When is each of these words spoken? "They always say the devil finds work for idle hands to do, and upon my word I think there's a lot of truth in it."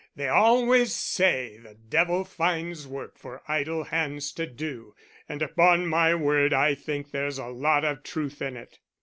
"They 0.15 0.27
always 0.29 0.95
say 0.95 1.59
the 1.59 1.75
devil 1.75 2.23
finds 2.25 2.87
work 2.87 3.19
for 3.19 3.43
idle 3.47 3.83
hands 3.83 4.31
to 4.31 4.47
do, 4.47 4.95
and 5.29 5.43
upon 5.43 5.85
my 5.85 6.15
word 6.15 6.53
I 6.53 6.73
think 6.73 7.11
there's 7.11 7.37
a 7.37 7.45
lot 7.45 7.85
of 7.85 8.01
truth 8.01 8.41
in 8.41 8.57
it." 8.57 8.79